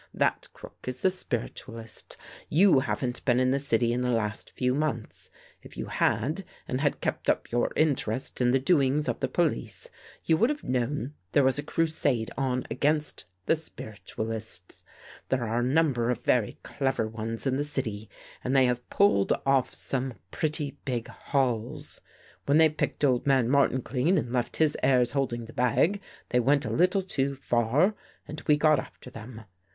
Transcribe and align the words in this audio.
That 0.15 0.47
crook 0.53 0.85
is 0.87 1.03
the 1.03 1.11
spiritualist. 1.11 2.17
You 2.49 2.79
haven't 2.79 3.23
been 3.23 3.39
in 3.39 3.51
the 3.51 3.59
city 3.59 3.95
the 3.95 4.09
last 4.09 4.49
few 4.49 4.73
months. 4.73 5.29
If 5.61 5.77
you 5.77 5.85
had, 5.85 6.43
and 6.67 6.81
had 6.81 7.01
kept 7.01 7.29
up 7.29 7.51
your 7.51 7.71
interest 7.75 8.41
in 8.41 8.49
the 8.49 8.57
doings 8.57 9.07
of 9.07 9.19
the 9.19 9.27
police, 9.27 9.89
you 10.23 10.37
would 10.37 10.49
have 10.49 10.63
known 10.63 11.13
there 11.33 11.43
was 11.43 11.59
a 11.59 11.63
crusade 11.63 12.31
on 12.35 12.65
against 12.71 13.25
the 13.45 13.55
spiritualists. 13.55 14.83
There 15.29 15.43
are 15.43 15.59
a 15.59 15.63
number 15.63 16.09
of 16.09 16.23
very 16.23 16.57
clever 16.63 17.07
ones 17.07 17.45
in 17.45 17.57
the 17.57 17.63
city 17.63 18.09
and 18.43 18.55
they 18.55 18.65
have 18.65 18.89
pulled 18.89 19.31
off 19.45 19.71
some 19.75 20.05
8i 20.05 20.07
THE 20.07 20.13
GHOST 20.13 20.15
GIRL 20.15 20.19
pretty 20.31 20.77
big 20.83 21.07
hauls. 21.09 22.01
When 22.47 22.57
they 22.57 22.69
picked 22.69 23.05
old 23.05 23.27
man 23.27 23.49
Mar 23.51 23.67
tin 23.67 23.83
clean 23.83 24.17
and 24.17 24.33
left 24.33 24.57
his 24.57 24.75
heirs 24.81 25.11
holding 25.11 25.45
the 25.45 25.53
bag, 25.53 26.01
they 26.29 26.39
went 26.39 26.65
a 26.65 26.71
little 26.71 27.03
too 27.03 27.35
far 27.35 27.93
and 28.27 28.41
we 28.47 28.57
got 28.57 28.79
after 28.79 29.11
them. 29.11 29.43